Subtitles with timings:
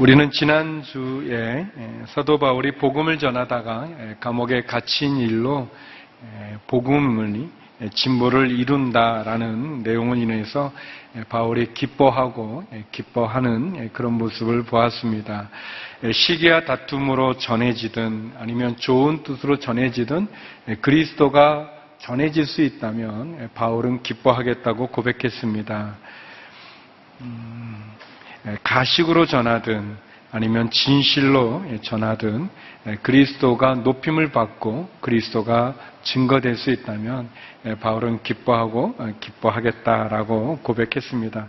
[0.00, 1.66] 우리는 지난주에
[2.06, 3.88] 사도 바울이 복음을 전하다가
[4.18, 5.68] 감옥에 갇힌 일로
[6.68, 7.50] 복음을
[7.92, 10.72] 진보를 이룬다라는 내용을 인해서
[11.28, 15.50] 바울이 기뻐하고 기뻐하는 그런 모습을 보았습니다.
[16.10, 20.28] 시기와 다툼으로 전해지든 아니면 좋은 뜻으로 전해지든
[20.80, 25.94] 그리스도가 전해질 수 있다면 바울은 기뻐하겠다고 고백했습니다.
[27.20, 27.89] 음,
[28.62, 29.96] 가식으로 전하든
[30.32, 32.48] 아니면 진실로 전하든
[33.02, 37.28] 그리스도가 높임을 받고 그리스도가 증거될 수 있다면
[37.80, 41.48] 바울은 기뻐하고 기뻐하겠다라고 고백했습니다.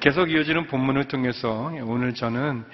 [0.00, 2.64] 계속 이어지는 본문을 통해서 오늘 저는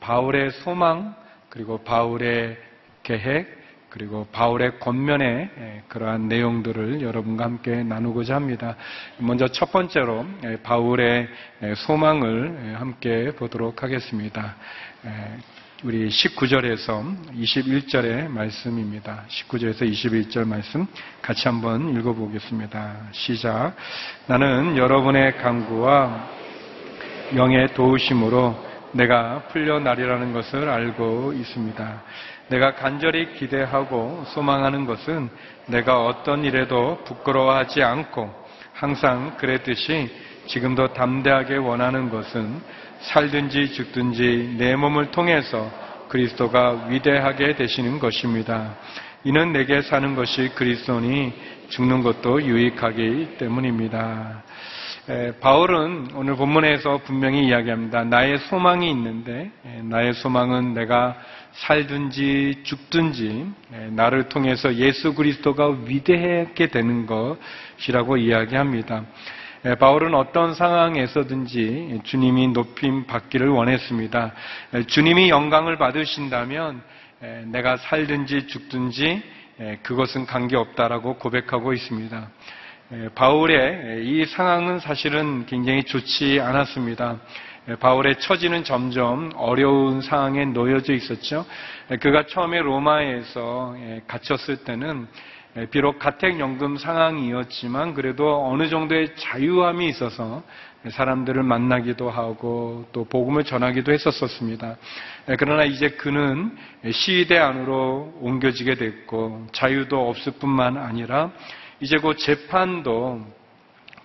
[0.00, 1.14] 바울의 소망
[1.50, 2.56] 그리고 바울의
[3.02, 3.59] 계획
[3.90, 8.76] 그리고 바울의 권면의 예, 그러한 내용들을 여러분과 함께 나누고자 합니다.
[9.18, 11.28] 먼저 첫 번째로 예, 바울의
[11.62, 14.56] 예, 소망을 함께 보도록 하겠습니다.
[15.82, 19.24] 우리 19절에서 21절의 말씀입니다.
[19.28, 20.86] 19절에서 21절 말씀
[21.22, 23.08] 같이 한번 읽어보겠습니다.
[23.12, 23.74] 시작.
[24.26, 26.28] 나는 여러분의 강구와
[27.34, 32.02] 영의 도우심으로 내가 풀려나리라는 것을 알고 있습니다.
[32.50, 35.30] 내가 간절히 기대하고 소망하는 것은
[35.66, 38.28] 내가 어떤 일에도 부끄러워하지 않고
[38.72, 40.10] 항상 그랬듯이
[40.46, 42.60] 지금도 담대하게 원하는 것은
[43.00, 45.70] 살든지 죽든지 내 몸을 통해서
[46.08, 48.74] 그리스도가 위대하게 되시는 것입니다.
[49.22, 51.32] 이는 내게 사는 것이 그리스도니
[51.68, 54.42] 죽는 것도 유익하기 때문입니다.
[55.40, 58.04] 바울은 오늘 본문에서 분명히 이야기합니다.
[58.04, 59.50] 나의 소망이 있는데
[59.84, 61.16] 나의 소망은 내가
[61.52, 63.46] 살든지 죽든지
[63.90, 69.04] 나를 통해서 예수 그리스도가 위대하게 되는 것이라고 이야기합니다.
[69.78, 74.32] 바울은 어떤 상황에서든지 주님이 높임 받기를 원했습니다.
[74.86, 76.82] 주님이 영광을 받으신다면
[77.46, 79.22] 내가 살든지 죽든지
[79.82, 82.30] 그것은 관계없다라고 고백하고 있습니다.
[83.14, 87.18] 바울의 이 상황은 사실은 굉장히 좋지 않았습니다.
[87.78, 91.44] 바울의 처지는 점점 어려운 상황에 놓여져 있었죠.
[92.00, 93.76] 그가 처음에 로마에서
[94.06, 95.06] 갇혔을 때는
[95.70, 100.42] 비록 가택연금 상황이었지만 그래도 어느 정도의 자유함이 있어서
[100.88, 104.76] 사람들을 만나기도 하고 또 복음을 전하기도 했었습니다.
[105.38, 106.56] 그러나 이제 그는
[106.90, 111.30] 시위대 안으로 옮겨지게 됐고 자유도 없을 뿐만 아니라
[111.80, 113.26] 이제 곧 재판도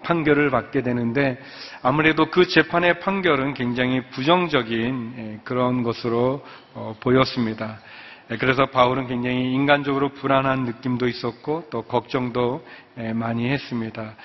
[0.06, 1.38] 판결을 받게 되는데
[1.82, 6.46] 아무래도 그 재판의 판결은 굉장히 부정적인 예, 그런 것으로
[6.76, 7.80] 어, 보였습니다.
[8.30, 12.64] 예, 그래서 바울은 굉장히 인간적으로 불안한 느낌도 있었고 또 걱정도
[13.00, 14.16] 예, 많이 했습니다.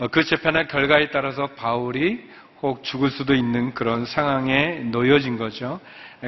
[0.00, 2.20] 어, 그 재판의 결과에 따라서 바울이
[2.60, 5.78] 혹 죽을 수도 있는 그런 상황에 놓여진 거죠.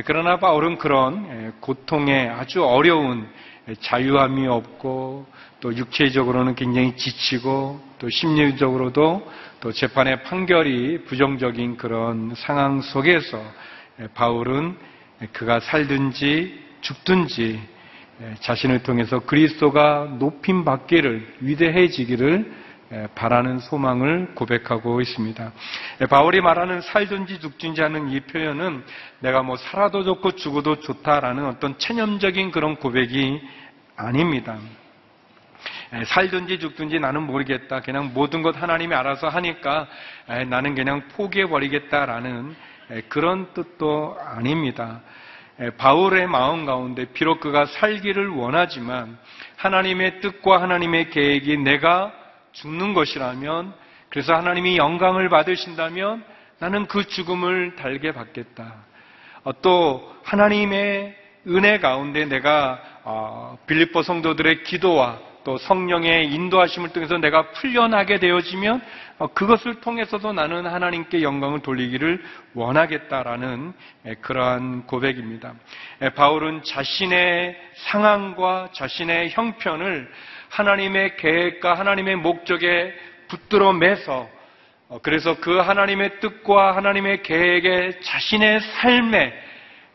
[0.05, 3.29] 그러나 바울은 그런 고통에 아주 어려운
[3.81, 5.27] 자유함이 없고
[5.61, 13.43] 또 육체적으로는 굉장히 지치고 또 심리적으로도 또 재판의 판결이 부정적인 그런 상황 속에서
[14.15, 14.77] 바울은
[15.33, 17.61] 그가 살든지 죽든지
[18.41, 22.53] 자신을 통해서 그리스도가 높임 받기를 위대해지기를
[23.15, 25.53] 바라는 소망을 고백하고 있습니다.
[26.09, 28.85] 바울이 말하는 살든지 죽든지 하는 이 표현은
[29.21, 33.41] 내가 뭐 살아도 좋고 죽어도 좋다라는 어떤 체념적인 그런 고백이
[33.97, 34.59] 아닙니다.
[36.05, 37.81] 살든지 죽든지 나는 모르겠다.
[37.81, 39.87] 그냥 모든 것 하나님이 알아서 하니까
[40.49, 42.57] 나는 그냥 포기해버리겠다라는
[43.09, 45.01] 그런 뜻도 아닙니다.
[45.77, 49.19] 바울의 마음 가운데 비록 그가 살기를 원하지만
[49.57, 52.13] 하나님의 뜻과 하나님의 계획이 내가
[52.53, 53.75] 죽는 것이라면
[54.09, 56.25] 그래서 하나님이 영광을 받으신다면
[56.59, 58.75] 나는 그 죽음을 달게 받겠다.
[59.45, 61.17] 어, 또 하나님의
[61.49, 68.83] 은혜 가운데 내가 어, 빌립보 성도들의 기도와 또 성령의 인도하심을 통해서 내가 풀려나게 되어지면
[69.19, 72.23] 어, 그것을 통해서도 나는 하나님께 영광을 돌리기를
[72.55, 73.73] 원하겠다라는
[74.21, 75.55] 그러한 고백입니다.
[76.15, 80.11] 바울은 자신의 상황과 자신의 형편을
[80.51, 82.95] 하나님의 계획과 하나님의 목적에
[83.29, 84.29] 붙들어 매서
[84.89, 89.33] 어, 그래서 그 하나님의 뜻과 하나님의 계획에 자신의 삶에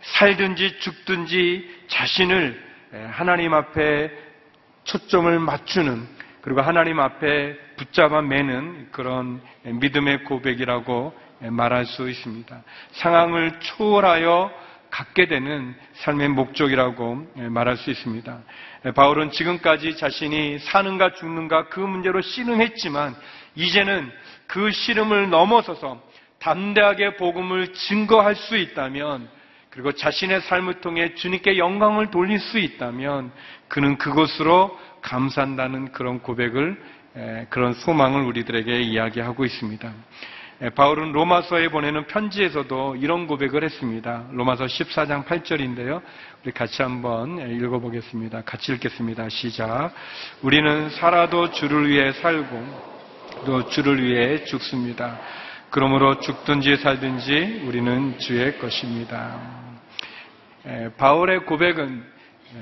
[0.02, 2.63] 살든지 죽든지 자신을
[3.12, 4.10] 하나님 앞에
[4.86, 6.07] 초점을 맞추는
[6.42, 12.63] 그리고 하나님 앞에 붙잡아 매는 그런 믿음의 고백이라고 말할 수 있습니다.
[12.92, 14.51] 상황을 초월하여
[14.96, 18.40] 갖게 되는 삶의 목적이라고 말할 수 있습니다.
[18.96, 23.14] 바울은 지금까지 자신이 사는가 죽는가 그 문제로 씨름했지만
[23.56, 24.10] 이제는
[24.48, 26.02] 그 씨름을 넘어서서
[26.40, 29.28] 담대하게 복음을 증거할 수 있다면
[29.70, 33.34] 그리고 자신의 삶을 통해 주님께 영광을 돌릴 수 있다면
[33.68, 36.82] 그는 그것으로 감사한다는 그런 고백을
[37.50, 39.94] 그런 소망을 우리들에게 이야기하고 있습니다.
[40.75, 44.25] 바울은 로마서에 보내는 편지에서도 이런 고백을 했습니다.
[44.31, 46.02] 로마서 14장 8절인데요.
[46.44, 48.44] 우리 같이 한번 읽어보겠습니다.
[48.44, 49.28] 같이 읽겠습니다.
[49.28, 49.92] 시작.
[50.42, 52.96] 우리는 살아도 주를 위해 살고
[53.46, 55.19] 또 주를 위해 죽습니다.
[55.72, 59.38] 그러므로 죽든지 살든지 우리는 주의 것입니다.
[60.98, 62.01] 바울의 고백은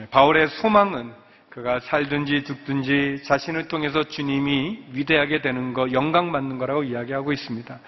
[0.10, 1.14] 바울의 소망은
[1.54, 7.80] 그가 살든지 죽든지 자신을 통해서 주님이 위대하게 되는 거, 영광 받는 거라고 이야기하고 있습니다.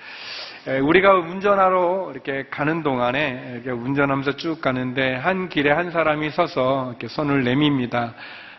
[0.83, 7.07] 우리가 운전하러 이렇게 가는 동안에 이렇게 운전하면서 쭉 가는데 한 길에 한 사람이 서서 이렇게
[7.07, 8.13] 손을 내밉니다.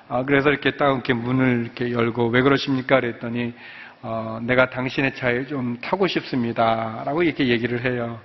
[0.08, 2.98] 아, 그래서 이렇게 딱 이렇게 문을 이렇게 열고 왜 그러십니까?
[2.98, 3.54] 그랬더니
[4.02, 7.04] 어, 내가 당신의 차에 좀 타고 싶습니다.
[7.06, 8.18] 라고 이렇게 얘기를 해요.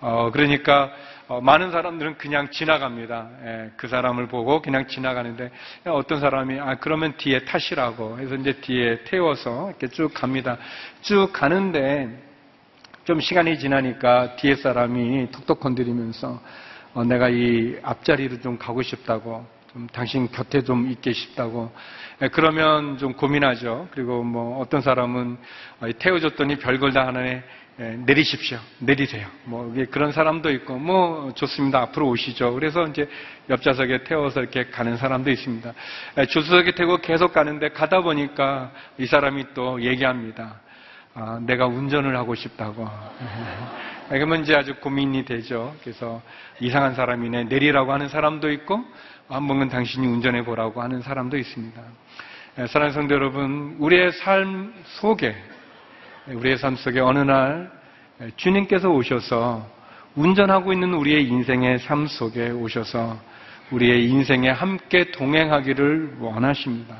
[0.00, 0.92] 어, 그러니까
[1.28, 3.28] 어, 많은 사람들은 그냥 지나갑니다.
[3.44, 5.50] 예, 그 사람을 보고 그냥 지나가는데
[5.86, 10.56] 어떤 사람이 아 그러면 뒤에 타시라고 해서 이제 뒤에 태워서 이렇게 쭉 갑니다.
[11.00, 12.22] 쭉 가는데
[13.04, 16.40] 좀 시간이 지나니까 뒤에 사람이 톡톡 건드리면서
[16.94, 21.72] 어, 내가 이 앞자리로 좀 가고 싶다고 좀 당신 곁에 좀 있게 싶다고
[22.22, 23.88] 예, 그러면 좀 고민하죠.
[23.90, 25.36] 그리고 뭐 어떤 사람은
[25.80, 27.42] 어, 태워줬더니 별걸 다 하나에 예,
[27.76, 28.58] 내리십시오.
[28.78, 29.26] 내리세요.
[29.44, 31.82] 뭐 그런 사람도 있고 뭐 좋습니다.
[31.82, 32.54] 앞으로 오시죠.
[32.54, 33.06] 그래서 이제
[33.50, 35.74] 옆좌석에 태워서 이렇게 가는 사람도 있습니다.
[36.18, 40.60] 예, 태고 계속 가는데 가다 보니까 이 사람이 또 얘기합니다.
[41.12, 42.88] 아, 내가 운전을 하고 싶다고.
[44.08, 45.74] 그러면 이제 아주 고민이 되죠.
[45.82, 46.22] 그래서
[46.60, 48.82] 이상한 사람이네 내리라고 하는 사람도 있고
[49.28, 51.82] 한 번은 당신이 운전해 보라고 하는 사람도 있습니다.
[52.58, 55.36] 예, 사랑하는 성도 여러분, 우리의 삶 속에
[56.28, 57.70] 우리의 삶 속에 어느 날
[58.36, 59.66] 주님께서 오셔서
[60.16, 63.18] 운전하고 있는 우리의 인생의 삶 속에 오셔서
[63.70, 66.96] 우리의 인생에 함께 동행하기를 원하십니다.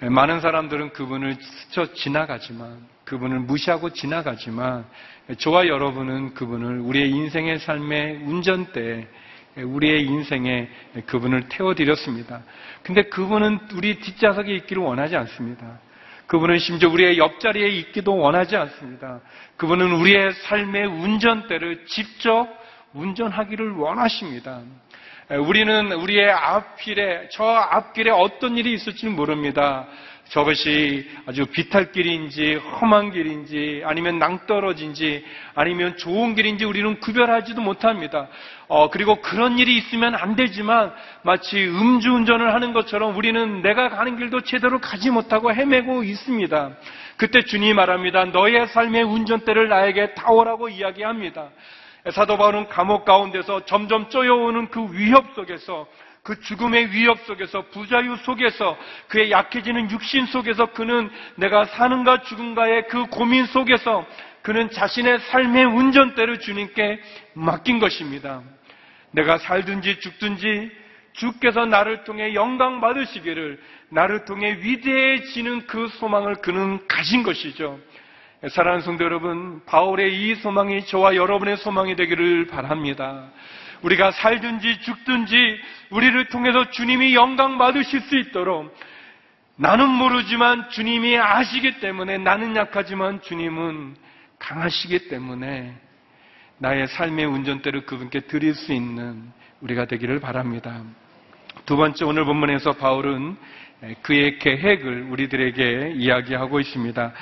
[0.00, 4.84] 많은 사람들은 그분을 스쳐 지나가지만, 그분을 무시하고 지나가지만,
[5.38, 9.06] 저와 여러분은 그분을 우리의 인생의 삶의 운전대에
[9.56, 10.68] 우리의 인생에
[11.06, 12.42] 그분을 태워드렸습니다.
[12.82, 15.78] 근데 그분은 우리 뒷좌석에 있기를 원하지 않습니다.
[16.26, 19.20] 그분은 심지어 우리의 옆자리에 있기도 원하지 않습니다.
[19.56, 22.48] 그분은 우리의 삶의 운전대를 직접
[22.94, 24.60] 운전하기를 원하십니다.
[25.30, 29.86] 우리는 우리의 앞길에, 저 앞길에 어떤 일이 있을지는 모릅니다.
[30.28, 35.24] 저것이 아주 비탈길인지 험한 길인지 아니면 낭떠러진지
[35.54, 38.28] 아니면 좋은 길인지 우리는 구별하지도 못합니다.
[38.66, 40.92] 어, 그리고 그런 일이 있으면 안 되지만
[41.22, 46.70] 마치 음주운전을 하는 것처럼 우리는 내가 가는 길도 제대로 가지 못하고 헤매고 있습니다.
[47.16, 48.24] 그때 주님이 말합니다.
[48.26, 51.50] 너의 삶의 운전대를 나에게 타오라고 이야기합니다.
[52.12, 55.86] 사도 바울은 감옥 가운데서 점점 쪼여오는 그 위협 속에서
[56.24, 58.78] 그 죽음의 위협 속에서 부자유 속에서
[59.08, 64.06] 그의 약해지는 육신 속에서 그는 내가 사는가 죽은가의 그 고민 속에서
[64.40, 66.98] 그는 자신의 삶의 운전대를 주님께
[67.34, 68.42] 맡긴 것입니다.
[69.10, 70.70] 내가 살든지 죽든지
[71.12, 73.60] 주께서 나를 통해 영광 받으시기를
[73.90, 77.78] 나를 통해 위대해지는 그 소망을 그는 가진 것이죠.
[78.50, 83.30] 사랑하는 성도 여러분, 바울의 이 소망이 저와 여러분의 소망이 되기를 바랍니다.
[83.84, 85.60] 우리가 살든지 죽든지
[85.90, 88.74] 우리를 통해서 주님이 영광 받으실 수 있도록
[89.56, 93.94] 나는 모르지만 주님이 아시기 때문에 나는 약하지만 주님은
[94.38, 95.74] 강하시기 때문에
[96.58, 99.22] 나의 삶의 운전대를 그분께 드릴 수 있는
[99.60, 100.82] 우리가 되기를 바랍니다.
[101.66, 103.36] 두 번째 오늘 본문에서 바울은
[104.02, 107.12] 그의 계획을 우리들에게 이야기하고 있습니다.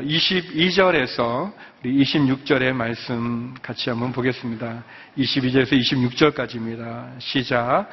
[0.00, 1.52] 22절에서 어,
[1.84, 4.82] 우리 26절의 말씀 같이 한번 보겠습니다.
[5.18, 7.20] 22절에서 26절까지입니다.
[7.20, 7.88] 시작.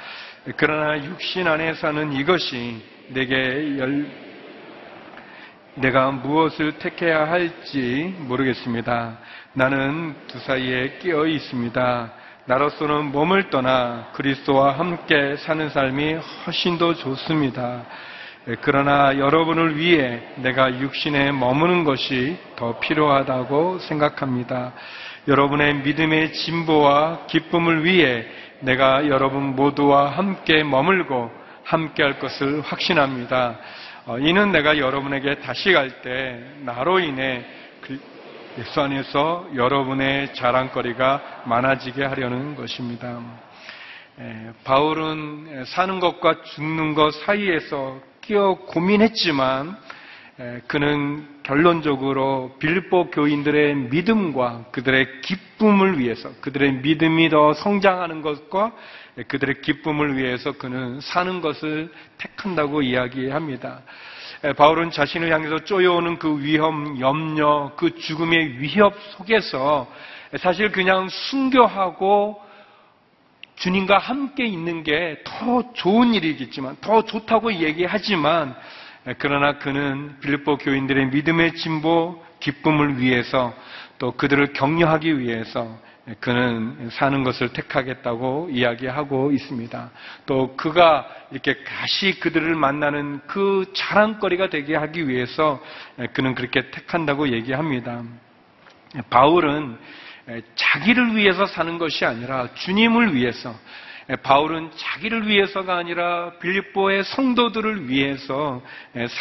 [0.55, 4.09] 그러나 육신 안에 사는 이것이 내게 열,
[5.75, 9.17] 내가 무엇을 택해야 할지 모르겠습니다.
[9.53, 12.13] 나는 두 사이에 끼어 있습니다.
[12.45, 16.13] 나로서는 몸을 떠나 그리스도와 함께 사는 삶이
[16.45, 17.85] 훨씬 더 좋습니다.
[18.49, 24.73] 예, 그러나 여러분을 위해 내가 육신에 머무는 것이 더 필요하다고 생각합니다.
[25.27, 28.25] 여러분의 믿음의 진보와 기쁨을 위해
[28.61, 31.31] 내가 여러분 모두와 함께 머물고
[31.63, 33.59] 함께 할 것을 확신합니다.
[34.07, 37.45] 어, 이는 내가 여러분에게 다시 갈 때 나로 인해
[37.81, 37.99] 그
[38.57, 43.21] 예수 안에서 여러분의 자랑거리가 많아지게 하려는 것입니다.
[44.19, 49.75] 예, 바울은 사는 것과 죽는 것 사이에서 끼어 고민했지만
[50.67, 58.71] 그는 결론적으로 빌보 교인들의 믿음과 그들의 기쁨을 위해서 그들의 믿음이 더 성장하는 것과
[59.27, 63.81] 그들의 기쁨을 위해서 그는 사는 것을 택한다고 이야기합니다.
[64.55, 69.91] 바울은 자신을 향해서 쪼여오는 그 위험, 염려, 그 죽음의 위협 속에서
[70.37, 72.47] 사실 그냥 순교하고
[73.59, 78.55] 주님과 함께 있는 게 더 좋은 일이겠지만, 더 좋다고 얘기하지만,
[79.17, 83.53] 그러나 그는 빌립보 교인들의 믿음의 진보, 기쁨을 위해서
[83.97, 85.77] 또 그들을 격려하기 위해서
[86.19, 89.91] 그는 사는 것을 택하겠다고 이야기하고 있습니다.
[90.25, 95.61] 또 그가 이렇게 다시 그들을 만나는 그 자랑거리가 되게 하기 위해서
[96.13, 98.03] 그는 그렇게 택한다고 얘기합니다.
[99.09, 99.77] 바울은
[100.55, 103.55] 자기를 위해서 사는 것이 아니라 주님을 위해서
[104.23, 108.61] 바울은 자기를 위해서가 아니라 빌립보의 성도들을 위해서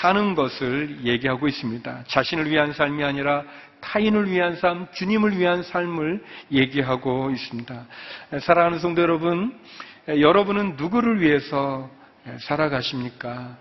[0.00, 2.04] 사는 것을 얘기하고 있습니다.
[2.06, 3.44] 자신을 위한 삶이 아니라
[3.80, 7.86] 타인을 위한 삶, 주님을 위한 삶을 얘기하고 있습니다.
[8.40, 9.58] 사랑하는 성도 여러분,
[10.08, 11.90] 여러분은 누구를 위해서
[12.40, 13.56] 살아가십니까?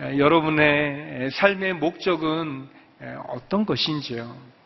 [0.00, 2.68] 여러분의 삶의 목적은
[3.26, 4.57] 어떤 것인지요?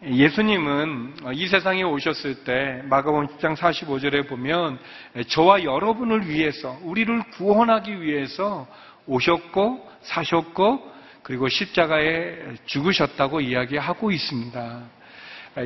[0.00, 4.78] 예수님은 이 세상에 오셨을 때 마가복음 10장 45절에 보면
[5.26, 8.68] 저와 여러분을 위해서 우리를 구원하기 위해서
[9.06, 10.92] 오셨고 사셨고
[11.24, 12.36] 그리고 십자가에
[12.66, 14.82] 죽으셨다고 이야기하고 있습니다.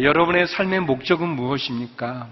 [0.01, 2.29] 여러분의 삶의 목적은 무엇입니까?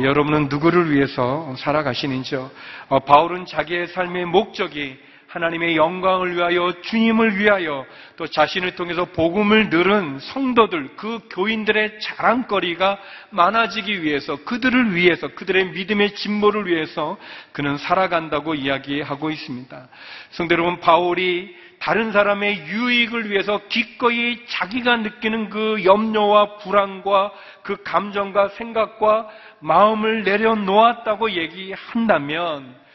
[0.00, 2.50] 여러분은 누구를 위해서 살아가시는지요?
[2.88, 4.98] 어, 바울은 자기의 삶의 목적이
[5.36, 7.84] 하나님의 영광을 위하여 주님을 위하여
[8.16, 12.98] 또 자신을 통해서 복음을 들은 성도들 그 교인들의 자랑거리가
[13.30, 17.18] 많아지기 위해서 그들을 위해서 그들의 믿음의 진보를 위해서
[17.52, 19.88] 그는 살아간다고 이야기하고 있습니다.
[20.30, 27.30] 성도 여러분 바울이 다른 사람의 유익을 위해서 기꺼이 자기가 느끼는 그 염려와 불안과
[27.62, 29.28] 그 감정과 생각과
[29.60, 32.85] 마음을 내려놓았다고 얘기한다면 어,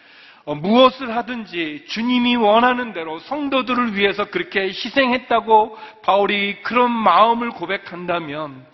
[0.45, 8.65] 무엇을 하든지 주님이 원하는 대로 성도들을 위해서 그렇게 희생했다고 바울이 그런 마음을 고백한다면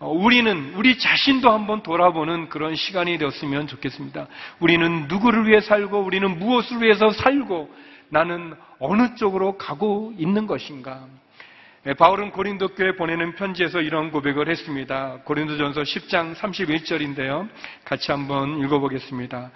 [0.00, 4.28] 어, 우리는 우리 자신도 한번 돌아보는 그런 시간이 되었으면 좋겠습니다.
[4.60, 7.68] 우리는 누구를 위해 살고 우리는 무엇을 위해서 살고
[8.10, 11.04] 나는 어느 쪽으로 가고 있는 것인가?
[11.86, 15.20] 예, 바울은 고린도 교회 보내는 편지에서 이런 고백을 했습니다.
[15.24, 17.48] 고린도전서 10장 31절인데요.
[17.84, 19.50] 같이 한번 읽어보겠습니다.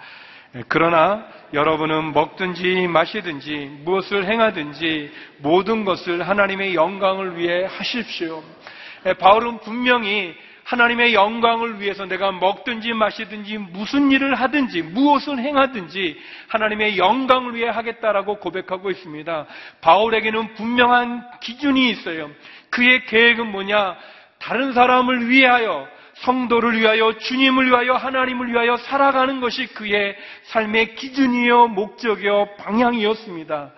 [0.55, 8.43] 예, 그러나 여러분은 먹든지 마시든지 무엇을 행하든지 모든 것을 하나님의 영광을 위해 하십시오.
[9.05, 16.17] 예, 바울은 분명히 하나님의 영광을 위해서 내가 먹든지 마시든지 무슨 일을 하든지 무엇을 행하든지
[16.47, 19.45] 하나님의 영광을 위해 하겠다라고 고백하고 있습니다.
[19.81, 22.31] 바울에게는 분명한 기준이 있어요.
[22.69, 23.97] 그의 계획은 뭐냐?
[24.39, 25.87] 다른 사람을 위하여
[26.23, 33.71] 성도를 위하여 주님을 위하여 하나님을 위하여 살아가는 것이 그의 삶의 기준이요 목적이요 방향이었습니다.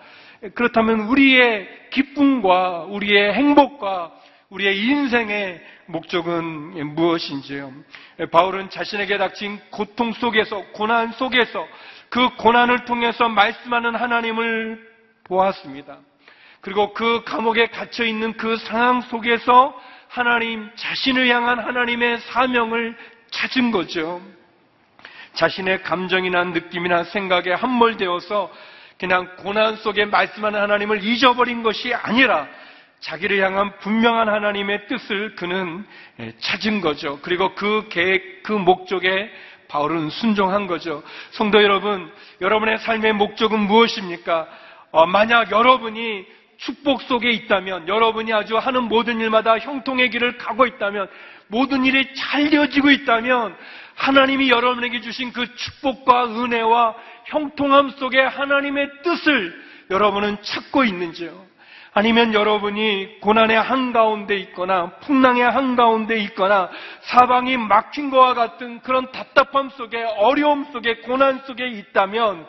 [0.54, 4.12] 그렇다면 우리의 기쁨과 우리의 행복과
[4.50, 7.72] 우리의 인생의 목적은 무엇인지요?
[8.30, 11.66] 바울은 자신에게 닥친 고통 속에서, 고난 속에서
[12.08, 14.88] 그 고난을 통해서 말씀하는 하나님을
[15.24, 15.98] 보았습니다.
[16.60, 19.74] 그리고 그 감옥에 갇혀 있는 그 상황 속에서
[20.08, 22.96] 하나님, 자신을 향한 하나님의 사명을
[23.30, 24.20] 찾은 거죠.
[25.34, 28.50] 자신의 감정이나 느낌이나 생각에 함몰되어서
[28.98, 32.48] 그냥 고난 속에 말씀하는 하나님을 잊어버린 것이 아니라
[33.00, 35.86] 자기를 향한 분명한 하나님의 뜻을 그는
[36.20, 37.18] 예, 찾은 거죠.
[37.20, 39.30] 그리고 그 계획, 그 목적에
[39.68, 41.02] 바울은 순종한 거죠.
[41.32, 42.10] 성도 여러분,
[42.40, 44.48] 여러분의 삶의 목적은 무엇입니까?
[44.92, 46.24] 어, 만약 여러분이
[46.58, 51.08] 축복 속에 있다면, 여러분이 아주 하는 모든 일마다 형통의 길을 가고 있다면,
[51.48, 53.56] 모든 일이 잘 되어지고 있다면,
[53.96, 56.94] 하나님이 여러분에게 주신 그 축복과 은혜와
[57.26, 61.46] 형통함 속에 하나님의 뜻을 여러분은 찾고 있는지요?
[61.94, 66.68] 아니면 여러분이 고난의 한가운데 있거나 풍랑의 한가운데 있거나
[67.00, 72.46] 사방이 막힌 것과 같은 그런 답답함 속에 어려움 속에 고난 속에 있다면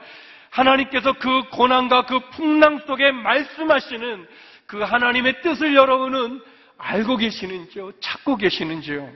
[0.58, 4.28] 하나님께서 그 고난과 그 풍랑 속에 말씀하시는
[4.66, 6.42] 그 하나님의 뜻을 여러분은
[6.78, 7.92] 알고 계시는지요?
[8.00, 9.10] 찾고 계시는지요?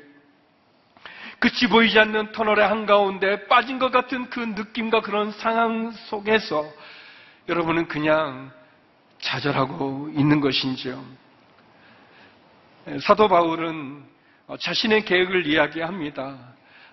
[1.39, 6.63] 끝이 보이지 않는 터널의 한가운데 빠진 것 같은 그 느낌과 그런 상황 속에서
[7.49, 8.51] 여러분은 그냥
[9.19, 11.03] 좌절하고 있는 것인지요?
[13.01, 14.03] 사도 바울은
[14.59, 16.37] 자신의 계획을 이야기합니다.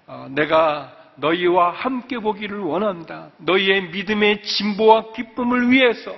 [0.06, 3.30] 어, 내가 너희와 함께 보기를 원한다.
[3.38, 6.14] 너희의 믿음의 진보와 기쁨을 위해서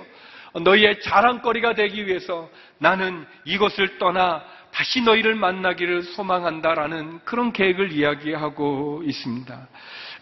[0.53, 4.43] 너희의 자랑거리가 되기 위해서 나는 이것을 떠나
[4.73, 9.67] 다시 너희를 만나기를 소망한다라는 그런 계획을 이야기하고 있습니다.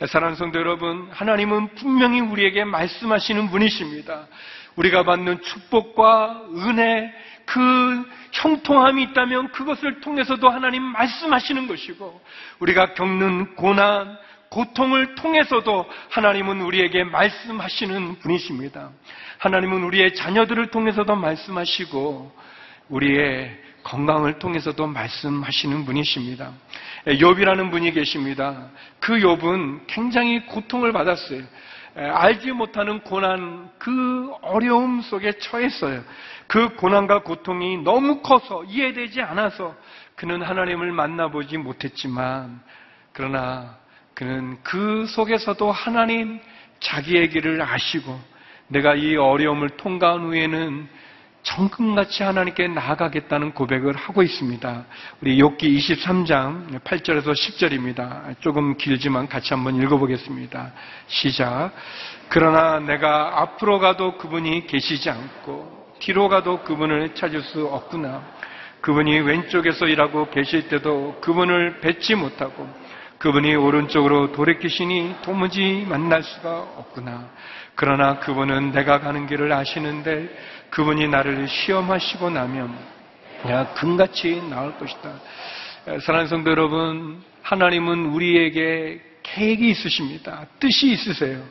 [0.07, 4.27] 사랑하는 성도 여러분, 하나님은 분명히 우리에게 말씀하시는 분이십니다.
[4.75, 7.13] 우리가 받는 축복과 은혜,
[7.45, 12.21] 그 형통함이 있다면 그것을 통해서도 하나님 말씀하시는 것이고,
[12.59, 14.17] 우리가 겪는 고난,
[14.49, 18.89] 고통을 통해서도 하나님은 우리에게 말씀하시는 분이십니다.
[19.37, 22.35] 하나님은 우리의 자녀들을 통해서도 말씀하시고,
[22.89, 26.51] 우리의 건강을 통해서도 말씀하시는 분이십니다.
[27.05, 28.69] 욥이라는 분이 계십니다.
[28.99, 31.43] 그 욥은 굉장히 고통을 받았어요.
[31.95, 36.03] 알지 못하는 고난, 그 어려움 속에 처했어요.
[36.47, 39.75] 그 고난과 고통이 너무 커서 이해되지 않아서
[40.15, 42.61] 그는 하나님을 만나보지 못했지만,
[43.13, 43.77] 그러나
[44.19, 46.41] 그는 그 속에서도 하나님
[46.81, 48.19] 자기의 길을 아시고,
[48.67, 50.89] 내가 이 어려움을 통과한 후에는
[51.43, 54.85] 정금같이 하나님께 나아가겠다는 고백을 하고 있습니다.
[55.21, 58.35] 우리 욥기 23장 8절에서 10절입니다.
[58.41, 60.73] 조금 길지만 같이 한번 읽어보겠습니다.
[61.07, 61.71] 시작.
[62.27, 68.21] 그러나 내가 앞으로 가도 그분이 계시지 않고 뒤로 가도 그분을 찾을 수 없구나.
[68.81, 72.67] 그분이 왼쪽에서 일하고 계실 때도 그분을 뵙지 못하고
[73.19, 77.29] 그분이 오른쪽으로 돌이키시니 도무지 만날 수가 없구나.
[77.75, 80.29] 그러나 그분은 내가 가는 길을 아시는데
[80.69, 82.77] 그분이 나를 시험하시고 나면
[83.45, 85.11] 내가 금같이 나올 것이다.
[86.01, 90.45] 사랑하는 성도 여러분, 하나님은 우리에게 계획이 있으십니다.
[90.59, 91.43] 뜻이 있으세요.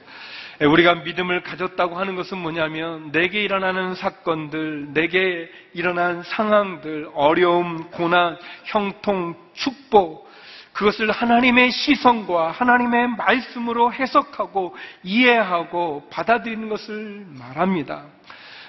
[0.61, 9.37] 우리가 믿음을 가졌다고 하는 것은 뭐냐면 내게 일어나는 사건들, 내게 일어난 상황들, 어려움, 고난, 형통,
[9.55, 10.28] 축복,
[10.79, 18.05] 그것을 하나님의 시선과 하나님의 말씀으로 해석하고 이해하고 받아들이는 것을 말합니다.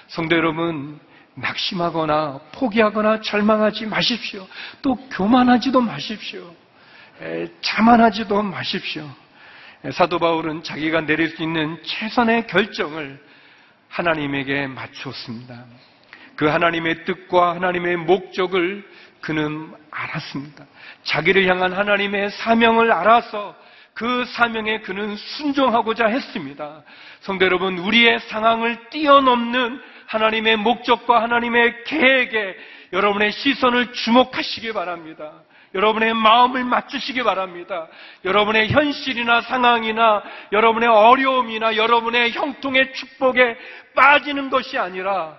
[0.08, 0.98] 성도 여러분,
[1.36, 4.48] 낙심하거나 포기하거나 절망하지 마십시오.
[4.82, 6.52] 또 교만하지도 마십시오.
[7.60, 9.08] 자만하지도 마십시오.
[9.92, 13.24] 사도 바울은 자기가 내릴 수 있는 최선의 결정을
[13.88, 15.64] 하나님에게 맞추었습니다.
[16.34, 18.84] 그 하나님의 뜻과 하나님의 목적을
[19.20, 20.64] 그는 알았습니다.
[21.04, 23.54] 자기를 향한 하나님의 사명을 알아서
[23.94, 26.82] 그 사명에 그는 순종하고자 했습니다.
[27.20, 32.56] 성도 여러분, 우리의 상황을 뛰어넘는 하나님의 목적과 하나님의 계획에
[32.92, 35.32] 여러분의 시선을 주목하시기 바랍니다.
[35.74, 37.86] 여러분의 마음을 맞추시기 바랍니다.
[38.24, 43.56] 여러분의 현실이나 상황이나 여러분의 어려움이나 여러분의 형통의 축복에
[43.94, 45.38] 빠지는 것이 아니라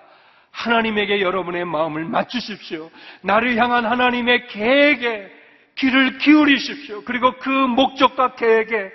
[0.51, 2.91] 하나님에게 여러분의 마음을 맞추십시오.
[3.21, 5.31] 나를 향한 하나님의 계획에
[5.75, 7.03] 귀를 기울이십시오.
[7.03, 8.91] 그리고 그 목적과 계획에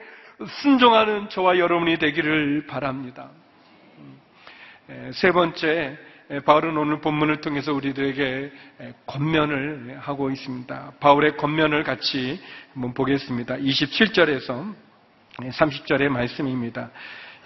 [0.61, 3.31] 순종하는 저와 여러분이 되기를 바랍니다.
[5.13, 5.99] 세 번째,
[6.45, 8.53] 바울은 오늘 본문을 통해서 우리들에게
[9.07, 10.93] 권면을 하고 있습니다.
[11.01, 12.41] 바울의 권면을 같이
[12.75, 13.57] 한번 보겠습니다.
[13.57, 14.75] 27절에서
[15.39, 16.91] 30절의 말씀입니다.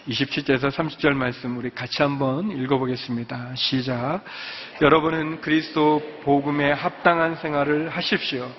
[0.09, 3.55] 27절에서 30절 말씀 우리 같이 한번 읽어보겠습니다.
[3.55, 4.23] 시작.
[4.81, 8.51] 여러분은 그리스도 복음에 합당한 생활을 하십시오.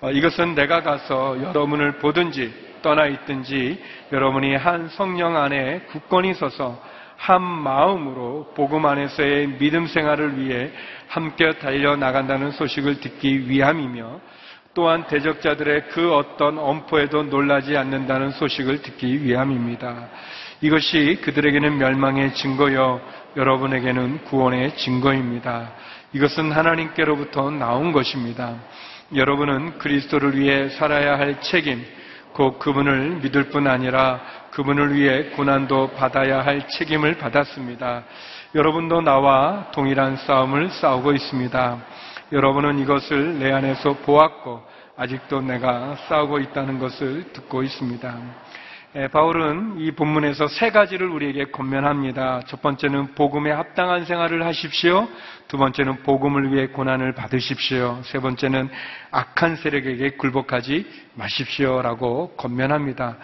[0.00, 3.82] 어, 이것은 내가 가서 여러분을 보든지 떠나 있든지
[4.12, 6.80] 여러분이 한 성령 안에 굳건히 서서
[7.16, 10.70] 한 마음으로 복음 안에서의 믿음 생활을 위해
[11.08, 14.20] 함께 달려 나간다는 소식을 듣기 위함이며
[14.74, 20.08] 또한 대적자들의 그 어떤 엄포에도 놀라지 않는다는 소식을 듣기 위함입니다.
[20.60, 23.00] 이것이 그들에게는 멸망의 증거여
[23.36, 25.72] 여러분에게는 구원의 증거입니다.
[26.12, 28.56] 이것은 하나님께로부터 나온 것입니다.
[29.14, 31.84] 여러분은 그리스도를 위해 살아야 할 책임,
[32.32, 38.04] 곧 그분을 믿을 뿐 아니라 그분을 위해 고난도 받아야 할 책임을 받았습니다.
[38.54, 41.78] 여러분도 나와 동일한 싸움을 싸우고 있습니다.
[42.32, 44.62] 여러분은 이것을 내 안에서 보았고
[44.96, 48.16] 아직도 내가 싸우고 있다는 것을 듣고 있습니다.
[48.96, 52.40] 예, 바울은 이 본문에서 세 가지를 우리에게 권면합니다.
[52.46, 55.06] 첫 번째는 복음에 합당한 생활을 하십시오.
[55.46, 58.00] 두 번째는 복음을 위해 고난을 받으십시오.
[58.04, 58.70] 세 번째는
[59.10, 63.18] 악한 세력에게 굴복하지 마십시오라고 권면합니다.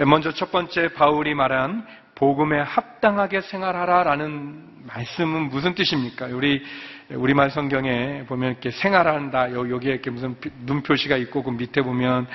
[0.00, 6.26] 예, 먼저 첫 번째 바울이 말한 복음에 합당하게 생활하라라는 말씀은 무슨 뜻입니까?
[6.26, 6.62] 우리
[7.10, 9.52] 우리말 성경에 보면 이렇게 생활한다.
[9.52, 12.26] 여기에 이렇게 무슨 눈 표시가 있고 그 밑에 보면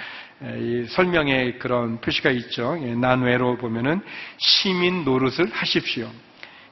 [0.90, 2.76] 설명에 그런 표시가 있죠.
[2.76, 4.02] 난외로 보면은
[4.38, 6.10] 시민 노릇을 하십시오.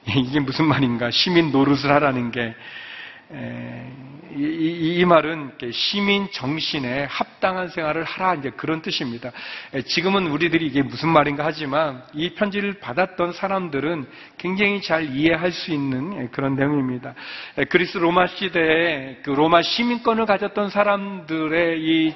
[0.08, 1.10] 이게 무슨 말인가?
[1.10, 2.54] 시민 노릇을 하라는 게
[3.32, 9.30] 이, 이, 이, 말은 시민 정신에 합당한 생활을 하라 이제 그런 뜻입니다.
[9.86, 14.06] 지금은 우리들이 이게 무슨 말인가 하지만 이 편지를 받았던 사람들은
[14.36, 17.14] 굉장히 잘 이해할 수 있는 그런 내용입니다.
[17.68, 22.14] 그리스 로마 시대에 그 로마 시민권을 가졌던 사람들의 이,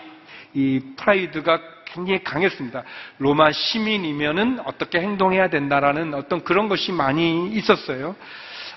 [0.54, 2.82] 이 프라이드가 굉장히 강했습니다.
[3.18, 8.16] 로마 시민이면은 어떻게 행동해야 된다라는 어떤 그런 것이 많이 있었어요.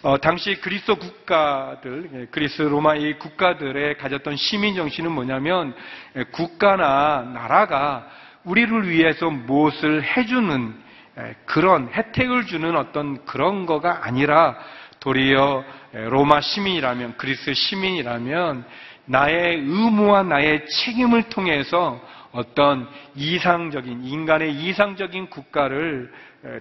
[0.04, 5.74] 어, 당시 그리스 국가들, 예, 그리스 로마 의 국가들의 가졌던 시민 정신은 뭐냐면
[6.16, 8.08] 예, 국가나 나라가
[8.44, 10.76] 우리를 위해서 무엇을 해주는
[11.18, 14.56] 예, 그런 혜택을 주는 어떤 그런 거가 아니라
[15.00, 15.64] 도리어
[16.10, 18.66] 로마 시민이라면 그리스 시민이라면
[19.08, 22.00] 나의 의무와 나의 책임을 통해서
[22.32, 26.12] 어떤 이상적인 인간의 이상적인 국가를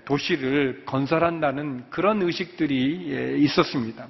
[0.04, 4.06] 도시를 건설한다는 그런 의식들이 있었습니다.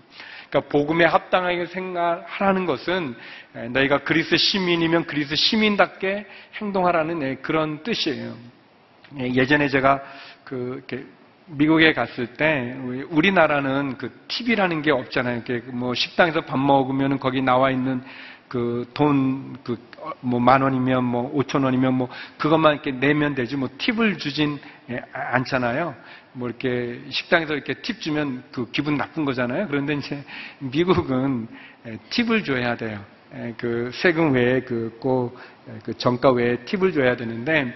[0.49, 3.17] 그러니까 복음에 합당하게 생각하라는 것은
[3.71, 6.27] 너희가 그리스 시민이면 그리스 시민답게
[6.61, 8.37] 행동하라는 그런 뜻이에요.
[9.19, 10.03] 예전에 제가
[10.45, 10.85] 그
[11.47, 12.77] 미국에 갔을 때
[13.11, 15.43] 우리나라는 그 TV라는 게 없잖아요.
[15.73, 18.03] 뭐 식당에서 밥 먹으면 거기 나와 있는
[18.49, 19.77] 그 돈, 그,
[20.21, 24.59] 뭐 만 원이면 뭐 오천 원이면 뭐 그것만 이렇게 내면 되지 뭐 팁을 주진
[24.91, 25.95] 예, 않잖아요.
[26.33, 29.67] 뭐 이렇게 식당에서 이렇게 팁 주면 그 기분 나쁜 거잖아요.
[29.69, 30.23] 그런데 이제
[30.59, 31.49] 미국은
[31.87, 33.05] 예, 팁을 줘야 돼요.
[33.39, 35.37] 예, 그 세금 외에 그꼭
[35.85, 37.75] 그 정가 외에 팁을 줘야 되는데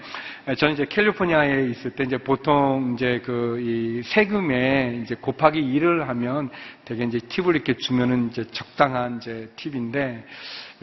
[0.57, 3.51] 저는 이제 캘리포니아에 있을 때 이제 보통 이제 그
[4.01, 6.51] 이 세금에 이제 곱하기 1을 하면
[6.85, 10.25] 되게 이제 팁을 이렇게 주면은 이제 적당한 이제 팁인데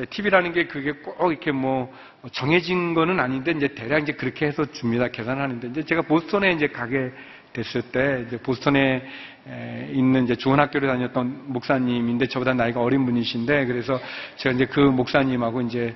[0.09, 1.91] 팁이라는 게 그게 꼭 이렇게 뭐
[2.31, 5.07] 정해진 거는 아닌데 이제 대략 이제 그렇게 해서 줍니다.
[5.07, 7.11] 계산하는데 이제 제가 보스턴에 이제 가게
[7.57, 9.01] 됐을 때 이제 보스턴에
[9.91, 13.99] 있는 이제 좋은 학교를 다녔던 목사님인데 저보다 나이가 어린 분이신데 그래서
[14.35, 15.95] 제가 이제 그 목사님하고 이제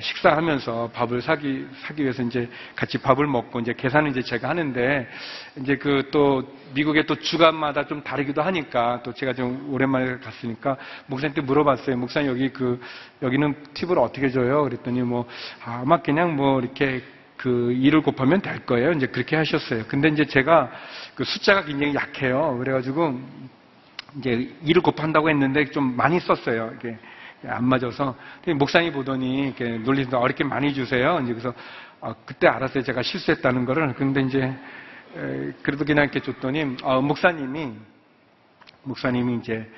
[0.00, 5.08] 식사하면서 밥을 사기 사기 위해서 이제 같이 밥을 먹고 이제 계산은 이제 제가 하는데
[5.60, 6.42] 이제 그 또
[6.74, 11.96] 미국의 또 주간마다 좀 다르기도 하니까 또 제가 좀 오랜만에 갔으니까 목사님한테 물어봤어요.
[11.96, 12.80] 목사님 여기 그
[13.22, 14.62] 여기는 팁을 어떻게 줘요?
[14.64, 15.26] 그랬더니 뭐
[15.64, 17.02] 아마 그냥 뭐 이렇게
[17.46, 18.90] 그 2를 곱하면 될 거예요.
[18.90, 19.84] 이제 그렇게 하셨어요.
[19.86, 20.68] 근데 이제 제가
[21.14, 22.58] 그 숫자가 굉장히 약해요.
[22.58, 23.20] 그래가지고
[24.18, 26.72] 이제 2를 곱한다고 했는데 좀 많이 썼어요.
[26.76, 26.98] 이게
[27.46, 28.16] 안 맞아서
[28.56, 31.20] 목사님 보더니 이렇게 놀리면서 어렵게 많이 주세요.
[31.22, 31.54] 이제 그래서
[32.00, 32.82] 어, 그때 알았어요.
[32.82, 33.94] 제가 실수했다는 거를.
[33.94, 37.74] 근데 이제 에, 그래도 그냥 이렇게 줬더니 어, 목사님이
[38.82, 39.70] 목사님이 이제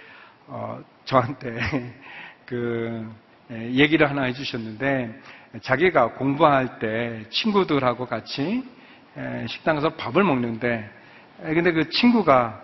[0.47, 1.59] 어, 저한테
[2.47, 3.07] 그
[3.51, 5.21] 에, 얘기를 하나 해주셨는데
[5.63, 8.63] 자기가 공부할 때 친구들하고 같이
[9.49, 10.89] 식당에서 밥을 먹는데
[11.43, 12.61] 근데 그 친구가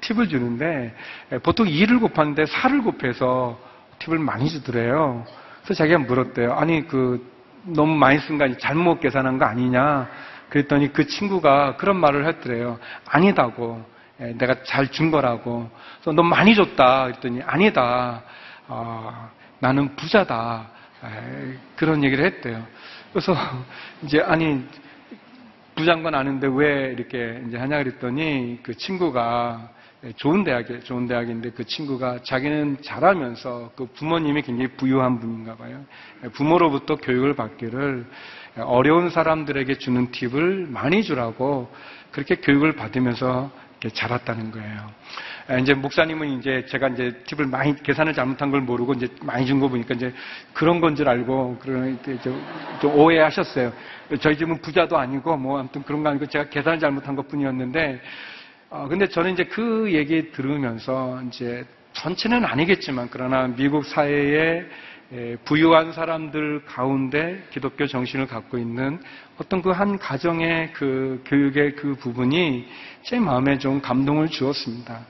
[0.00, 0.94] 팁을 주는데
[1.42, 3.58] 보통 2를 곱하는데 4를 곱해서
[3.98, 5.24] 팁을 많이 주더래요.
[5.64, 6.52] 그래서 자기가 물었대요.
[6.54, 7.30] 아니 그
[7.64, 10.08] 너무 많이 쓴 거 아니 잘못 계산한 거 아니냐?
[10.50, 12.78] 그랬더니 그 친구가 그런 말을 했더래요.
[13.06, 13.84] 아니다고.
[14.18, 15.68] 내가 잘 준 거라고.
[15.96, 17.04] 그래서 너무 많이 줬다.
[17.04, 18.22] 그랬더니 아니다.
[18.68, 20.68] 어, 나는 부자다.
[21.76, 22.66] 그런 얘기를 했대요.
[23.12, 23.34] 그래서
[24.04, 24.64] 이제 아니
[26.02, 29.70] 건 아는데 왜 이렇게 이제 하냐 그랬더니 그 친구가
[30.16, 35.84] 좋은 대학에 좋은 대학인데 그 친구가 자기는 잘하면서 그 부모님이 굉장히 부유한 분인가 봐요.
[36.32, 38.06] 부모로부터 교육을 받기를
[38.58, 41.70] 어려운 사람들에게 주는 팁을 많이 주라고
[42.10, 43.50] 그렇게 교육을 받으면서
[43.90, 44.90] 자랐다는 거예요.
[45.60, 49.68] 이제 목사님은 이제 제가 이제 팁을 많이 계산을 잘못한 걸 모르고 이제 많이 준 거
[49.68, 50.12] 보니까 이제
[50.52, 53.72] 그런 건 줄 알고 그런 좀 오해하셨어요.
[54.20, 58.00] 저희 집은 부자도 아니고 뭐 아무튼 그런 거 아니고 제가 계산을 잘못한 것 뿐이었는데
[58.70, 64.66] 어 근데 저는 이제 그 얘기 들으면서 이제 전체는 아니겠지만 그러나 미국 사회에 예,
[65.44, 69.00] 부유한 사람들 가운데 기독교 정신을 갖고 있는
[69.38, 72.66] 어떤 그 한 가정의 그 교육의 그 부분이
[73.02, 75.00] 제 마음에 좀 감동을 주었습니다.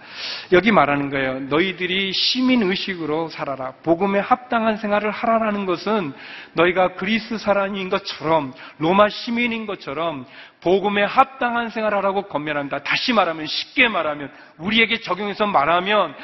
[0.53, 1.41] 여기 말하는 거예요.
[1.41, 3.75] 너희들이 시민 의식으로 살아라.
[3.85, 6.13] 복음에 합당한 생활을 하라라는 것은
[6.55, 10.27] 너희가 그리스 사람인 것처럼 로마 시민인 것처럼
[10.61, 12.83] 복음에 합당한 생활하라고 권면한다.
[12.83, 16.15] 다시 말하면 쉽게 말하면 우리에게 적용해서 말하면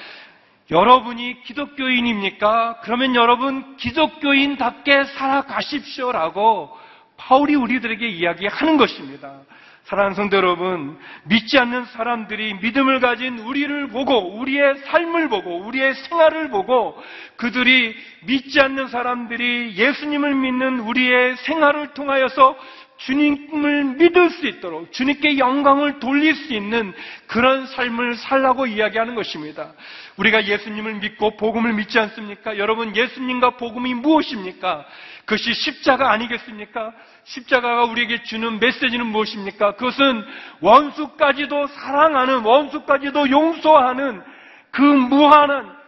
[0.71, 2.81] 여러분이 기독교인입니까?
[2.83, 6.77] 그러면 여러분 기독교인답게 살아가십시오라고
[7.17, 9.41] 바울이 우리들에게 이야기하는 것입니다.
[9.85, 16.51] 사랑하는 성도 여러분, 믿지 않는 사람들이 믿음을 가진 우리를 보고, 우리의 삶을 보고, 우리의 생활을
[16.51, 16.97] 보고,
[17.37, 17.95] 그들이
[18.25, 22.57] 믿지 않는 사람들이 예수님을 믿는 우리의 생활을 통하여서
[22.99, 26.93] 주님을 믿을 수 있도록 주님께 영광을 돌릴 수 있는
[27.27, 29.73] 그런 삶을 살라고 이야기하는 것입니다.
[30.17, 32.59] 우리가 예수님을 믿고 복음을 믿지 않습니까?
[32.59, 34.85] 여러분 예수님과 복음이 무엇입니까?
[35.25, 36.93] 그것이 십자가 아니겠습니까?
[37.25, 39.77] 십자가가 우리에게 주는 메시지는 무엇입니까?
[39.77, 40.25] 그것은
[40.61, 44.23] 원수까지도 사랑하는 원수까지도 용서하는
[44.71, 45.82] 그 무한한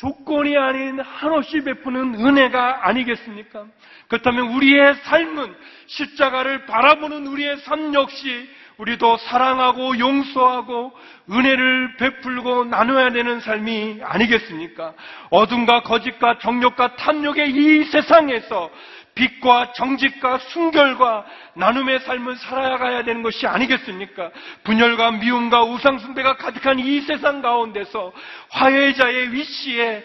[0.00, 3.66] 조건이 아닌 한없이 베푸는 은혜가 아니겠습니까?
[4.08, 5.54] 그렇다면 우리의 삶은
[5.86, 10.92] 십자가를 바라보는 우리의 삶 역시 우리도 사랑하고 용서하고
[11.30, 14.94] 은혜를 베풀고 나눠야 되는 삶이 아니겠습니까?
[15.28, 18.70] 어둠과 거짓과 정욕과 탐욕의 이 세상에서
[19.14, 24.30] 빛과 정직과 순결과 나눔의 삶을 살아가야 되는 것이 아니겠습니까?
[24.64, 28.12] 분열과 미움과 우상숭배가 가득한 이 세상 가운데서
[28.50, 30.04] 화해자의 위치에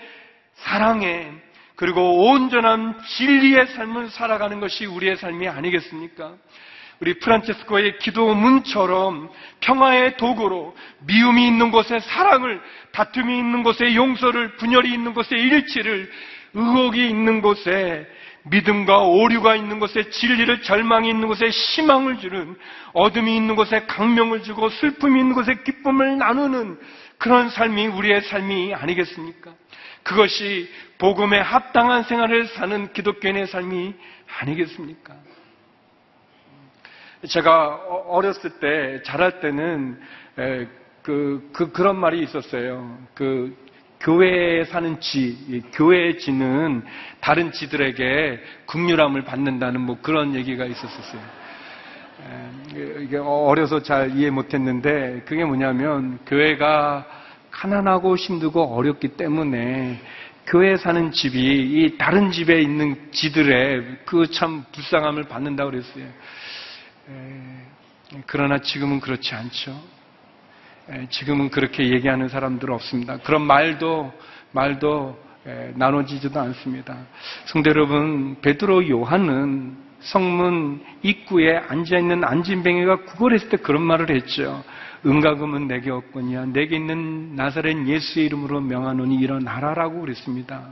[0.56, 1.32] 사랑에
[1.76, 6.34] 그리고 온전한 진리의 삶을 살아가는 것이 우리의 삶이 아니겠습니까?
[7.02, 12.62] 우리 프란체스코의 기도문처럼 평화의 도구로 미움이 있는 곳에 사랑을,
[12.94, 16.10] 다툼이 있는 곳에 용서를, 분열이 있는 곳에 일치를,
[16.54, 18.08] 의혹이 있는 곳에
[18.48, 22.56] 믿음과 오류가 있는 곳에 진리를 절망이 있는 곳에 희망을 주는
[22.94, 26.80] 어둠이 있는 곳에 강명을 주고 슬픔이 있는 곳에 기쁨을 나누는
[27.18, 29.52] 그런 삶이 우리의 삶이 아니겠습니까?
[30.04, 33.96] 그것이 복음에 합당한 생활을 사는 기독교인의 삶이
[34.40, 35.16] 아니겠습니까?
[37.28, 40.00] 제가 어, 어렸을 때 자랄 때는
[41.02, 43.00] 그, 그 그런 말이 있었어요.
[43.16, 43.56] 그
[44.06, 46.84] 교회에 사는 지, 교회의 지는
[47.22, 51.22] 다른 지들에게 국률함을 받는다는 뭐 그런 얘기가 있었었어요.
[53.02, 57.04] 이게 어려서 잘 이해 못했는데 그게 뭐냐면 교회가
[57.50, 60.00] 가난하고 힘들고 어렵기 때문에
[60.46, 66.06] 교회에 사는 집이 이 다른 집에 있는 지들의 그 참 불쌍함을 받는다고 그랬어요.
[68.28, 69.95] 그러나 지금은 그렇지 않죠.
[70.92, 73.18] 예, 지금은 그렇게 얘기하는 사람들은 없습니다.
[73.18, 74.14] 그런 말도
[74.52, 75.18] 말도
[75.48, 76.96] 예, 나눠지지도 않습니다.
[77.46, 84.64] 성대 여러분, 베드로 요한은 성문 입구에 앉아 있는 안진뱅이가 구걸했을 때 그런 말을 했죠.
[85.06, 90.68] 은가금은 내게 없거니와 내게 있는 나사렛 예수의 이름으로 명하노니 일어나라라고 그랬습니다.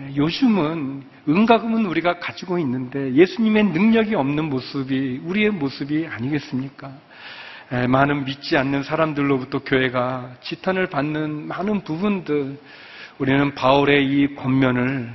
[0.00, 6.92] 예, 요즘은 은가금은 우리가 가지고 있는데 예수님의 능력이 없는 모습이 우리의 모습이 아니겠습니까?
[7.70, 12.58] 많은 믿지 않는 사람들로부터 교회가 지탄을 받는 많은 부분들
[13.18, 15.12] 우리는 바울의 이 권면을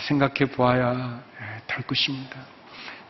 [0.00, 1.22] 생각해 보아야
[1.66, 2.40] 될 것입니다.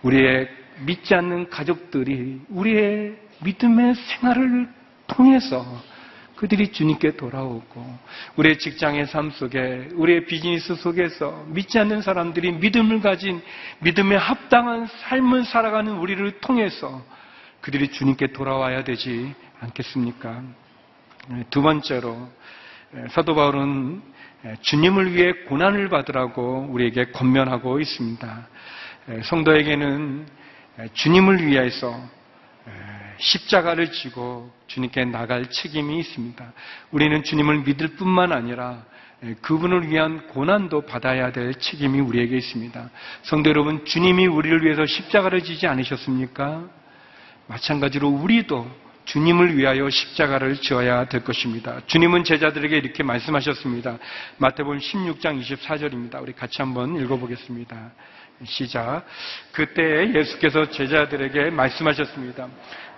[0.02, 0.48] 우리의
[0.80, 4.68] 믿지 않는 가족들이 우리의 믿음의 생활을
[5.06, 5.64] 통해서
[6.36, 7.98] 그들이 주님께 돌아오고
[8.36, 13.40] 우리의 직장의 삶 속에 우리의 비즈니스 속에서 믿지 않는 사람들이 믿음을 가진
[13.78, 17.02] 믿음에 합당한 삶을 살아가는 우리를 통해서
[17.66, 20.40] 그들이 주님께 돌아와야 되지 않겠습니까?
[21.50, 22.30] 두 번째로
[23.10, 24.02] 사도 바울은
[24.60, 28.48] 주님을 위해 고난을 받으라고 우리에게 권면하고 있습니다.
[29.24, 30.28] 성도에게는
[30.92, 31.92] 주님을 위해서
[33.18, 36.52] 십자가를 지고 주님께 나갈 책임이 있습니다.
[36.92, 38.84] 우리는 주님을 믿을 뿐만 아니라
[39.40, 42.90] 그분을 위한 고난도 받아야 될 책임이 우리에게 있습니다.
[43.22, 46.85] 성도 여러분, 주님이 우리를 위해서 십자가를 지지 않으셨습니까?
[47.46, 51.80] 마찬가지로 우리도 주님을 위하여 십자가를 지어야 될 것입니다.
[51.86, 53.98] 주님은 제자들에게 이렇게 말씀하셨습니다.
[54.38, 56.20] 마태복음 16장 24절입니다.
[56.20, 57.92] 우리 같이 한번 읽어보겠습니다.
[58.44, 59.04] 시작.
[59.52, 62.48] 그때 예수께서 제자들에게 말씀하셨습니다.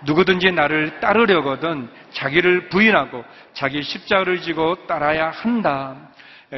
[0.05, 6.09] 누구든지 나를 따르려거든 자기를 부인하고 자기 십자가를 지고 따라야 한다.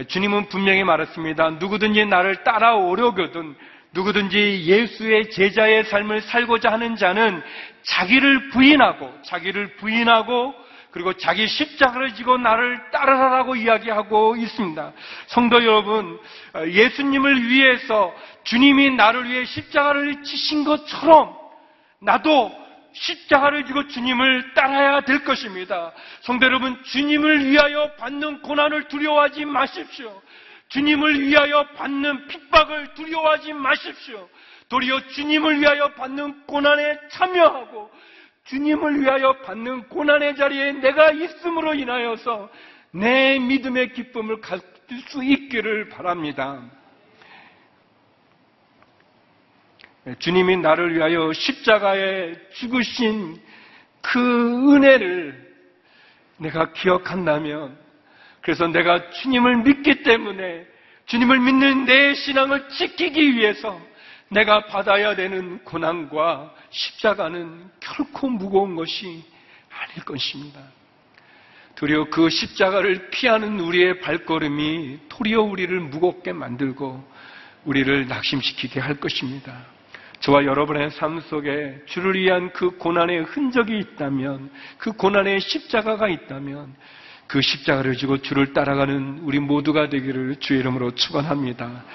[0.08, 1.52] 주님은 분명히 말했습니다.
[1.60, 3.56] 누구든지 나를 따라오려거든
[3.94, 7.42] 누구든지 예수의 제자의 삶을 살고자 하는 자는
[7.84, 10.54] 자기를 부인하고 자기를 부인하고
[10.92, 14.92] 그리고 자기 십자가를 지고 나를 따르라라고 이야기하고 있습니다.
[15.28, 16.20] 성도 여러분,
[16.68, 21.34] 예수님을 위해서 주님이 나를 위해 십자가를 지신 것처럼
[22.02, 22.52] 나도
[22.94, 25.94] 십자가를 지고 주님을 따라야 될 것입니다.
[26.22, 30.22] 성도 여러분, 주님을 위하여 받는 고난을 두려워하지 마십시오.
[30.72, 34.30] 주님을 위하여 받는 핍박을 두려워하지 마십시오.
[34.70, 37.92] 도리어 주님을 위하여 받는 고난에 참여하고
[38.46, 42.50] 주님을 위하여 받는 고난의 자리에 내가 있음으로 인하여서
[42.92, 44.68] 내 믿음의 기쁨을 가질
[45.08, 46.64] 수 있기를 바랍니다.
[50.20, 53.42] 주님이 나를 위하여 십자가에 죽으신
[54.02, 55.52] 그 은혜를
[56.38, 57.78] 내가 기억한다면
[58.42, 60.66] 그래서 내가 주님을 믿기 때문에
[61.06, 63.80] 주님을 믿는 내 신앙을 지키기 위해서
[64.30, 69.24] 내가 받아야 되는 고난과 십자가는 결코 무거운 것이
[69.70, 70.62] 아닐 것입니다.
[71.76, 77.04] 도리어 그 십자가를 피하는 우리의 발걸음이 도리어 우리를 무겁게 만들고
[77.66, 79.66] 우리를 낙심시키게 할 것입니다.
[80.22, 86.76] 저와 여러분의 삶 속에 주를 위한 그 고난의 흔적이 있다면, 그 고난의 십자가가 있다면,
[87.32, 91.86] 그 십자가를 지고 주를 따라가는 우리 모두가 되기를 주의 이름으로 축원합니다.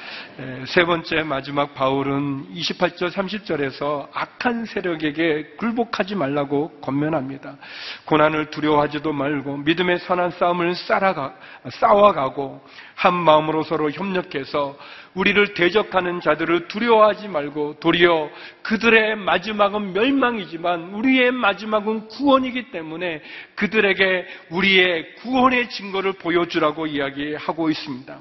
[0.66, 7.58] 세 번째 마지막 바울은 28절 30절에서 악한 세력에게 굴복하지 말라고 권면합니다.
[8.06, 11.34] 고난을 두려워하지도 말고 믿음의 선한 싸움을 쌓아가,
[11.68, 14.78] 싸워가고 한 마음으로 서로 협력해서
[15.16, 18.30] 우리를 대적하는 자들을 두려워하지 말고 도리어
[18.62, 23.22] 그들의 마지막은 멸망이지만 우리의 마지막은 구원이기 때문에
[23.54, 28.18] 그들에게 우리의 구원 의 증거를 보여주라고 이야기하고 있습니다.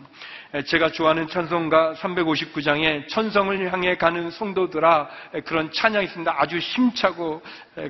[0.68, 5.10] 제가 좋아하는 찬송가 359장에 천성을 향해 가는 성도들아
[5.46, 6.34] 그런 찬양이 있습니다.
[6.38, 7.41] 아주 힘차고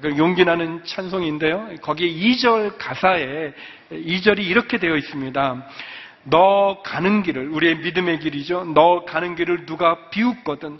[0.01, 1.75] 그 용기 나는 찬송인데요.
[1.81, 3.53] 거기 2절 가사에
[3.91, 5.67] 2절이 이렇게 되어 있습니다.
[6.23, 8.65] 너 가는 길을 우리의 믿음의 길이죠.
[8.73, 10.79] 너 가는 길을 누가 비웃거든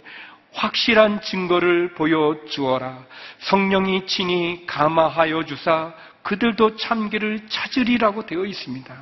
[0.52, 3.04] 확실한 증거를 보여주어라.
[3.38, 5.92] 성령이 친히 감화하여 주사
[6.26, 8.94] 그들도 참기를 찾으리라고 되어 있습니다.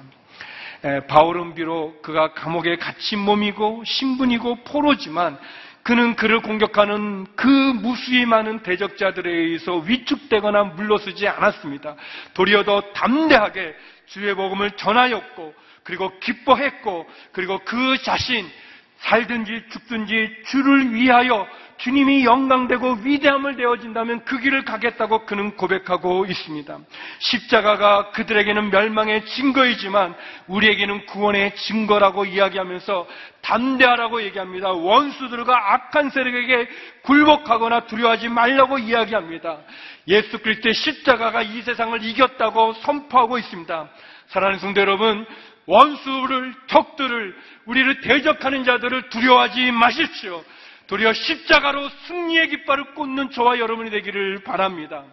[1.08, 5.38] 바울은 비록 그가 감옥에 갇힌 몸이고 신분이고 포로지만
[5.82, 11.96] 그는 그를 공격하는 그 무수히 많은 대적자들에 의해서 위축되거나 물러서지 않았습니다.
[12.34, 13.74] 도리어 더 담대하게
[14.06, 18.46] 주의 복음을 전하였고 그리고 기뻐했고 그리고 그 자신
[19.04, 21.46] 살든지 죽든지 주를 위하여
[21.78, 26.78] 주님이 영광되고 위대함을 되어진다면 그 길을 가겠다고 그는 고백하고 있습니다.
[27.18, 30.14] 십자가가 그들에게는 멸망의 증거이지만
[30.46, 33.06] 우리에게는 구원의 증거라고 이야기하면서
[33.42, 34.70] 담대하라고 얘기합니다.
[34.70, 36.68] 원수들과 악한 세력에게
[37.02, 39.58] 굴복하거나 두려워하지 말라고 이야기합니다.
[40.08, 43.88] 예수 그리스도의 십자가가 이 세상을 이겼다고 선포하고 있습니다.
[44.28, 45.26] 사랑하는 성도 여러분,
[45.66, 50.44] 원수를, 적들을, 우리를 대적하는 자들을 두려워하지 마십시오.
[50.86, 55.04] 도리어 십자가로 승리의 깃발을 꽂는 저와 여러분이 되기를 바랍니다.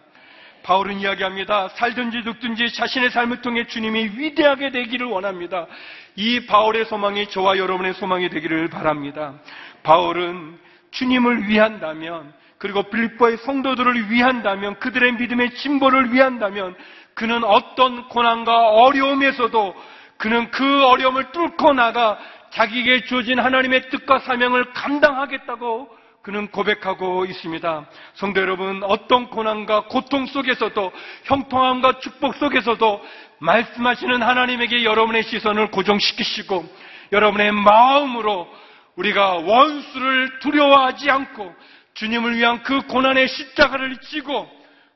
[0.62, 1.70] 바울은 이야기합니다.
[1.70, 5.66] 살든지 죽든지 자신의 삶을 통해 주님이 위대하게 되기를 원합니다.
[6.14, 9.34] 이 바울의 소망이 저와 여러분의 소망이 되기를 바랍니다.
[9.82, 10.58] 바울은
[10.92, 16.76] 주님을 위한다면 그리고 빌보의 성도들을 위한다면 그들의 믿음의 진보를 위한다면
[17.14, 19.74] 그는 어떤 고난과 어려움에서도
[20.22, 22.16] 그는 그 어려움을 뚫고 나가
[22.50, 27.86] 자기에게 주어진 하나님의 뜻과 사명을 감당하겠다고 그는 고백하고 있습니다.
[28.14, 30.92] 성도 여러분, 어떤 고난과 고통 속에서도
[31.24, 33.04] 형통함과 축복 속에서도
[33.40, 36.72] 말씀하시는 하나님에게 여러분의 시선을 고정시키시고
[37.10, 38.48] 여러분의 마음으로
[38.94, 41.52] 우리가 원수를 두려워하지 않고
[41.94, 44.48] 주님을 위한 그 고난의 십자가를 지고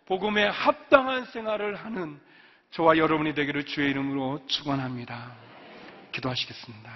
[0.07, 2.21] 복음에 합당한 생활을 하는
[2.73, 5.33] 저와 여러분이 되기를 주의 이름으로 축원합니다.
[6.13, 6.91] 기도하시겠습니다.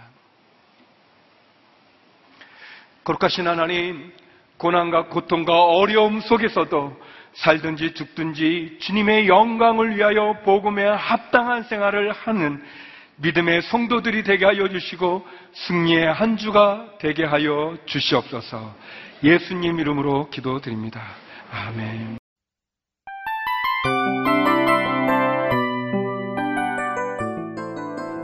[3.04, 4.12] 거룩하신 하나님,
[4.58, 7.00] 고난과 고통과 어려움 속에서도
[7.32, 12.62] 살든지 죽든지 주님의 영광을 위하여 복음에 합당한 생활을 하는
[13.16, 18.74] 믿음의 성도들이 되게 하여 주시고 승리의 한 주가 되게 하여 주시옵소서.
[19.22, 21.02] 예수님 이름으로 기도드립니다.
[21.52, 22.19] 아멘.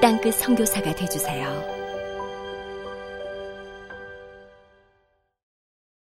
[0.00, 1.79] 땅끝 성교사가 되주세요